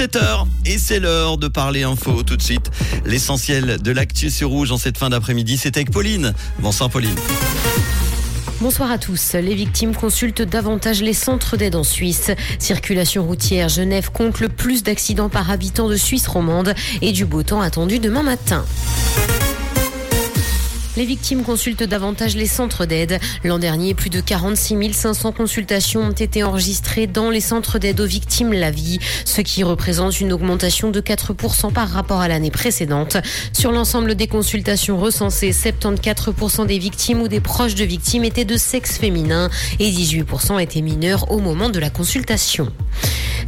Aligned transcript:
7h 0.00 0.46
et 0.64 0.78
c'est 0.78 1.00
l'heure 1.00 1.38
de 1.38 1.48
parler 1.48 1.82
info 1.82 2.22
tout 2.22 2.36
de 2.36 2.42
suite. 2.42 2.70
L'essentiel 3.04 3.82
de 3.82 3.90
l'actu 3.90 4.30
sur 4.30 4.48
rouge 4.48 4.70
en 4.70 4.78
cette 4.78 4.96
fin 4.96 5.10
d'après-midi, 5.10 5.56
c'est 5.56 5.76
avec 5.76 5.90
Pauline. 5.90 6.34
Bonsoir 6.60 6.88
Pauline. 6.88 7.16
Bonsoir 8.60 8.92
à 8.92 8.98
tous. 8.98 9.32
Les 9.32 9.56
victimes 9.56 9.96
consultent 9.96 10.42
davantage 10.42 11.02
les 11.02 11.14
centres 11.14 11.56
d'aide 11.56 11.74
en 11.74 11.82
Suisse. 11.82 12.30
Circulation 12.60 13.26
routière, 13.26 13.68
Genève 13.68 14.12
compte 14.12 14.38
le 14.38 14.48
plus 14.48 14.84
d'accidents 14.84 15.30
par 15.30 15.50
habitant 15.50 15.88
de 15.88 15.96
Suisse 15.96 16.28
romande 16.28 16.74
et 17.02 17.10
du 17.10 17.24
beau 17.24 17.42
temps 17.42 17.60
attendu 17.60 17.98
demain 17.98 18.22
matin. 18.22 18.64
Les 20.98 21.04
victimes 21.04 21.44
consultent 21.44 21.84
davantage 21.84 22.34
les 22.34 22.48
centres 22.48 22.84
d'aide. 22.84 23.20
L'an 23.44 23.60
dernier, 23.60 23.94
plus 23.94 24.10
de 24.10 24.20
46 24.20 24.92
500 24.92 25.30
consultations 25.30 26.00
ont 26.00 26.10
été 26.10 26.42
enregistrées 26.42 27.06
dans 27.06 27.30
les 27.30 27.40
centres 27.40 27.78
d'aide 27.78 28.00
aux 28.00 28.04
victimes 28.04 28.52
la 28.52 28.72
vie, 28.72 28.98
ce 29.24 29.40
qui 29.40 29.62
représente 29.62 30.20
une 30.20 30.32
augmentation 30.32 30.90
de 30.90 31.00
4% 31.00 31.72
par 31.72 31.88
rapport 31.88 32.20
à 32.20 32.26
l'année 32.26 32.50
précédente. 32.50 33.16
Sur 33.52 33.70
l'ensemble 33.70 34.16
des 34.16 34.26
consultations 34.26 34.98
recensées, 34.98 35.52
74% 35.52 36.66
des 36.66 36.80
victimes 36.80 37.22
ou 37.22 37.28
des 37.28 37.38
proches 37.38 37.76
de 37.76 37.84
victimes 37.84 38.24
étaient 38.24 38.44
de 38.44 38.56
sexe 38.56 38.98
féminin 38.98 39.50
et 39.78 39.88
18% 39.88 40.60
étaient 40.60 40.82
mineurs 40.82 41.30
au 41.30 41.38
moment 41.38 41.70
de 41.70 41.78
la 41.78 41.90
consultation. 41.90 42.72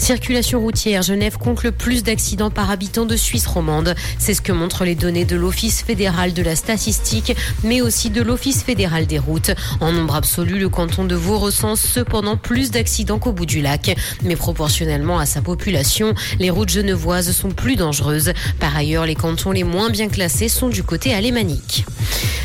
Circulation 0.00 0.60
routière, 0.60 1.02
Genève 1.02 1.36
compte 1.36 1.62
le 1.62 1.72
plus 1.72 2.02
d'accidents 2.02 2.50
par 2.50 2.70
habitant 2.70 3.04
de 3.04 3.16
Suisse 3.16 3.46
romande. 3.46 3.95
C'est 4.18 4.32
ce 4.32 4.40
que 4.40 4.50
montrent 4.50 4.84
les 4.84 4.95
données 4.95 5.26
de 5.26 5.36
l'Office 5.36 5.82
fédéral 5.82 6.32
de 6.32 6.42
la 6.42 6.56
statistique, 6.56 7.36
mais 7.62 7.82
aussi 7.82 8.09
de 8.09 8.23
l'Office 8.23 8.64
fédéral 8.64 9.06
des 9.06 9.18
routes. 9.18 9.50
En 9.80 9.92
nombre 9.92 10.16
absolu, 10.16 10.59
le 10.59 10.70
canton 10.70 11.04
de 11.04 11.14
Vaud 11.14 11.38
recense 11.38 11.82
cependant 11.82 12.38
plus 12.38 12.70
d'accidents 12.70 13.18
qu'au 13.18 13.32
bout 13.32 13.45
du 13.45 13.60
lac. 13.60 13.95
Mais 14.24 14.36
proportionnellement 14.36 15.18
à 15.18 15.26
sa 15.26 15.42
population, 15.42 16.14
les 16.38 16.48
routes 16.48 16.70
genevoises 16.70 17.30
sont 17.32 17.51
plus 17.51 17.76
dangereuses. 17.76 18.32
Par 18.59 18.74
ailleurs, 18.74 19.04
les 19.04 19.14
cantons 19.14 19.52
les 19.52 19.64
moins 19.64 19.90
bien 19.90 20.09
classés 20.09 20.48
sont 20.48 20.71
du 20.71 20.82
côté 20.82 21.12
alémanique. 21.12 21.84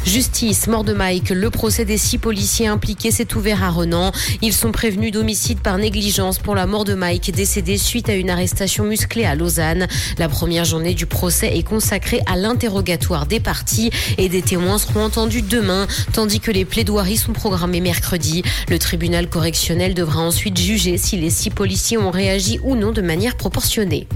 Justice, 0.06 0.68
mort 0.68 0.84
de 0.84 0.94
Mike. 0.94 1.32
Le 1.32 1.50
procès 1.50 1.84
des 1.84 1.98
six 1.98 2.20
policiers 2.20 2.68
impliqués 2.68 3.10
s'est 3.10 3.36
ouvert 3.36 3.64
à 3.64 3.72
Renan. 3.72 4.12
Ils 4.44 4.54
sont 4.54 4.72
prévenus 4.72 5.12
d'homicide 5.12 5.60
par 5.60 5.80
négligence 5.80 6.38
pour 6.38 6.54
la 6.54 6.68
mort 6.68 6.86
de 6.86 6.94
Mike, 6.94 7.32
décédé 7.32 7.78
suite 7.78 8.08
à 8.08 8.14
une 8.14 8.30
arrestation 8.30 8.84
musclée 8.84 9.26
à 9.26 9.34
Lausanne. 9.34 9.88
La 10.20 10.30
première 10.30 10.64
journée 10.64 10.94
du 10.94 11.08
procès 11.08 11.58
est 11.58 11.64
consacrée 11.64 12.22
à 12.28 12.38
l'interrogatoire 12.38 13.26
des 13.26 13.40
parties 13.40 13.90
et 14.20 14.30
des 14.30 14.44
témoins 14.44 14.78
seront 14.78 15.06
entendus 15.06 15.42
demain, 15.42 15.88
tandis 16.14 16.40
que 16.40 16.52
les 16.52 16.66
plaidoiries 16.66 17.18
sont 17.18 17.34
programmées 17.34 17.82
mercredi. 17.82 18.44
Le 18.70 18.78
tribunal 18.78 19.28
correctionnel 19.28 19.96
devra 19.96 20.22
ensuite 20.22 20.58
juger 20.58 20.98
si 20.98 21.18
les 21.18 21.32
six 21.32 21.50
policiers 21.50 21.98
ont 21.98 22.12
réagi 22.12 22.60
ou 22.64 22.76
non 22.76 22.92
de 22.92 23.02
manière 23.02 23.36
proportionnée. 23.36 24.08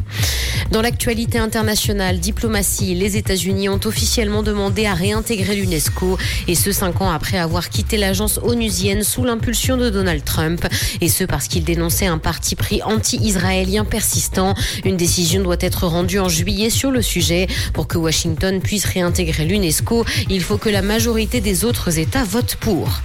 Dans 0.72 0.84
l'actualité 0.84 1.40
internationale, 1.40 2.20
diplomatie, 2.20 2.94
les 2.94 3.18
États-Unis 3.18 3.70
ont 3.70 3.80
officiellement 3.86 4.44
demandé 4.44 4.86
à 4.86 4.94
réintégrer 4.94 5.56
l'UNESCO 5.56 6.20
et 6.48 6.54
ce 6.54 6.72
cinq 6.72 7.02
ans 7.02 7.10
après 7.10 7.40
avoir 7.40 7.70
quitté 7.70 7.98
l'agence 7.98 8.40
onusienne 8.44 9.02
sous 9.02 9.24
l'impulsion 9.24 9.78
de 9.78 9.90
Donald 9.90 10.24
Trump 10.24 10.68
et 11.02 11.10
ce 11.10 11.24
parce 11.24 11.48
qu'il 11.48 11.64
dénonçait 11.64 12.06
un 12.06 12.20
parti 12.20 12.56
pris 12.56 12.84
anti-israélien 12.84 13.84
persistant. 13.84 14.54
Une 14.86 14.96
décision 14.96 15.42
doit 15.42 15.58
être 15.60 15.88
rendue 15.88 16.20
en 16.20 16.30
juillet 16.30 16.70
sur 16.70 16.92
le 16.92 17.02
sujet. 17.02 17.48
Pour 17.74 17.88
que 17.88 17.98
Washington 17.98 18.62
puisse 18.62 18.86
réintégrer 18.86 19.46
l'UNESCO, 19.46 20.06
il 20.30 20.44
faut 20.44 20.58
que 20.58 20.70
la 20.70 20.84
majorité 20.84 21.42
des 21.42 21.66
autres 21.66 21.98
États 21.98 22.24
votent 22.24 22.58
pour. 22.58 23.02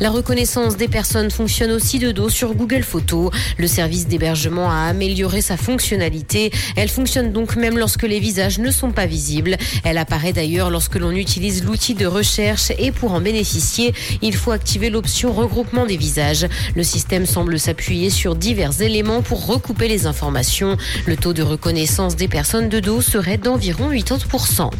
La 0.00 0.08
reconnaissance 0.08 0.78
des 0.78 0.88
personnes 0.88 1.30
fonctionne 1.30 1.70
aussi 1.70 1.98
de 1.98 2.12
dos 2.12 2.30
sur 2.30 2.54
Google 2.54 2.82
Photos. 2.82 3.30
Le 3.58 3.66
service 3.66 4.06
d'hébergement 4.06 4.70
a 4.70 4.86
amélioré 4.86 5.42
sa 5.42 5.58
fonctionnalité. 5.58 6.50
Fonctionne 6.94 7.32
donc 7.32 7.56
même 7.56 7.76
lorsque 7.76 8.04
les 8.04 8.20
visages 8.20 8.60
ne 8.60 8.70
sont 8.70 8.92
pas 8.92 9.06
visibles. 9.06 9.56
Elle 9.82 9.98
apparaît 9.98 10.32
d'ailleurs 10.32 10.70
lorsque 10.70 10.94
l'on 10.94 11.10
utilise 11.10 11.64
l'outil 11.64 11.94
de 11.94 12.06
recherche 12.06 12.70
et 12.78 12.92
pour 12.92 13.12
en 13.14 13.20
bénéficier, 13.20 13.92
il 14.22 14.36
faut 14.36 14.52
activer 14.52 14.90
l'option 14.90 15.32
regroupement 15.32 15.86
des 15.86 15.96
visages. 15.96 16.46
Le 16.76 16.84
système 16.84 17.26
semble 17.26 17.58
s'appuyer 17.58 18.10
sur 18.10 18.36
divers 18.36 18.80
éléments 18.80 19.22
pour 19.22 19.44
recouper 19.44 19.88
les 19.88 20.06
informations. 20.06 20.76
Le 21.06 21.16
taux 21.16 21.32
de 21.32 21.42
reconnaissance 21.42 22.14
des 22.14 22.28
personnes 22.28 22.68
de 22.68 22.78
dos 22.78 23.00
serait 23.00 23.38
d'environ 23.38 23.90
80%. 23.90 24.70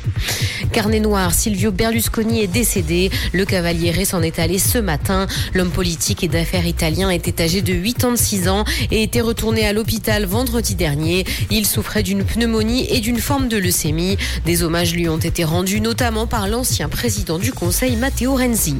Carnet 0.72 1.00
noir, 1.00 1.34
Silvio 1.34 1.72
Berlusconi 1.72 2.42
est 2.42 2.46
décédé. 2.46 3.10
Le 3.32 3.44
cavaliere 3.44 4.04
s'en 4.04 4.22
est 4.22 4.38
allé 4.38 4.60
ce 4.60 4.78
matin. 4.78 5.26
L'homme 5.52 5.70
politique 5.70 6.22
et 6.22 6.28
d'affaires 6.28 6.66
italien 6.66 7.10
était 7.10 7.42
âgé 7.42 7.60
de 7.60 7.74
86 7.74 8.48
ans 8.48 8.64
et 8.92 9.02
était 9.02 9.20
retourné 9.20 9.66
à 9.66 9.72
l'hôpital 9.72 10.26
vendredi 10.26 10.76
dernier. 10.76 11.24
Il 11.50 11.66
souffrait 11.66 12.03
d'une 12.04 12.24
pneumonie 12.24 12.86
et 12.88 13.00
d'une 13.00 13.18
forme 13.18 13.48
de 13.48 13.56
leucémie. 13.56 14.16
Des 14.44 14.62
hommages 14.62 14.94
lui 14.94 15.08
ont 15.08 15.18
été 15.18 15.42
rendus 15.42 15.80
notamment 15.80 16.28
par 16.28 16.46
l'ancien 16.46 16.88
président 16.88 17.40
du 17.40 17.52
Conseil 17.52 17.96
Matteo 17.96 18.36
Renzi. 18.36 18.76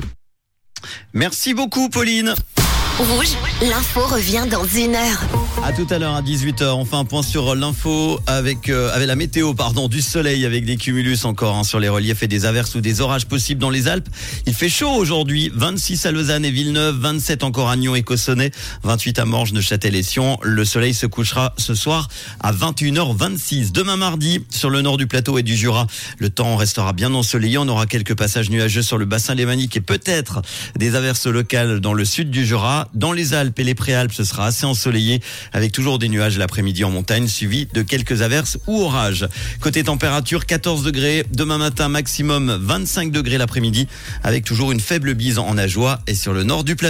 Merci 1.13 1.55
beaucoup 1.55 1.89
Pauline. 1.89 2.35
Rouge, 2.99 3.37
l'info 3.63 4.07
revient 4.07 4.47
dans 4.49 4.65
une 4.65 4.95
heure. 4.95 5.25
À 5.67 5.73
tout 5.73 5.87
à 5.89 5.99
l'heure 5.99 6.15
à 6.15 6.21
18h. 6.21 6.75
On 6.75 6.85
fait 6.85 6.97
un 6.97 7.07
point 7.07 7.23
sur 7.23 7.55
l'info 7.55 8.21
avec 8.27 8.69
euh, 8.69 8.93
avec 8.93 9.09
la 9.09 9.17
météo 9.17 9.55
pardon 9.55 9.89
du 9.89 10.03
soleil 10.03 10.45
avec 10.45 10.67
des 10.67 10.77
cumulus 10.77 11.25
encore 11.25 11.57
hein, 11.57 11.65
sur 11.65 11.81
les 11.81 11.89
reliefs 11.89 12.23
et 12.23 12.29
des 12.29 12.45
averses 12.45 12.75
ou 12.75 12.83
des 12.83 13.01
orages 13.01 13.25
possibles 13.25 13.63
dans 13.63 13.71
les 13.71 13.89
Alpes. 13.89 14.11
Il 14.47 14.53
fait 14.53 14.69
chaud 14.69 14.91
aujourd'hui, 14.91 15.51
26 15.55 16.05
à 16.05 16.13
Lausanne 16.13 16.45
et 16.45 16.51
Villeneuve, 16.51 16.97
27 16.99 17.45
encore 17.45 17.71
à 17.71 17.77
Nyon 17.77 17.95
et 17.95 18.03
Cossonay, 18.03 18.51
28 18.83 19.19
à 19.21 19.25
Morges, 19.25 19.55
Neuchâtel 19.55 19.97
et 19.97 20.03
Sion. 20.03 20.39
Le 20.43 20.67
soleil 20.67 20.93
se 20.93 21.07
couchera 21.07 21.55
ce 21.57 21.75
soir 21.75 22.09
à 22.41 22.53
21h26. 22.53 23.73
Demain 23.73 23.97
mardi 23.97 24.45
sur 24.51 24.69
le 24.69 24.83
nord 24.83 24.99
du 24.99 25.07
plateau 25.07 25.39
et 25.39 25.43
du 25.43 25.57
Jura, 25.57 25.87
le 26.19 26.29
temps 26.29 26.57
restera 26.57 26.93
bien 26.93 27.15
ensoleillé. 27.15 27.57
On 27.57 27.69
aura 27.69 27.87
quelques 27.87 28.15
passages 28.15 28.51
nuageux 28.51 28.83
sur 28.83 28.99
le 28.99 29.07
bassin 29.07 29.35
lémanique 29.35 29.79
et 29.79 29.81
peut-être 29.81 30.43
des 30.77 30.95
averses 30.95 31.27
locales 31.27 31.81
dans 31.81 31.95
le 31.95 32.05
sud 32.05 32.29
du 32.29 32.45
Jura. 32.45 32.89
Dans 32.93 33.13
les 33.13 33.33
Alpes 33.33 33.59
et 33.59 33.65
les 33.65 33.75
Préalpes, 33.75 34.13
ce 34.13 34.25
sera 34.25 34.45
assez 34.45 34.67
ensoleillé 34.67 35.23
avec 35.55 35.73
toujours 35.73 35.99
des 35.99 36.11
nuages 36.11 36.37
l'après-midi 36.37 36.85
en 36.85 36.91
montagne 36.91 37.29
suivis 37.29 37.67
de 37.73 37.81
quelques 37.81 38.21
averses 38.21 38.59
ou 38.67 38.83
orages. 38.83 39.27
Côté 39.61 39.85
température, 39.85 40.45
14 40.45 40.83
degrés. 40.83 41.25
Demain 41.33 41.57
matin, 41.57 41.89
maximum 41.89 42.59
25 42.61 43.11
degrés 43.11 43.39
l'après-midi 43.39 43.89
avec 44.23 44.45
toujours 44.45 44.73
une 44.73 44.81
faible 44.81 45.15
bise 45.15 45.39
en 45.39 45.57
Ajoie 45.57 46.01
et 46.07 46.15
sur 46.15 46.35
le 46.35 46.43
nord 46.43 46.65
du 46.65 46.77
plateau. 46.77 46.85